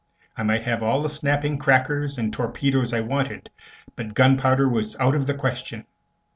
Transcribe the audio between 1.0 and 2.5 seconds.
the snapping crackers and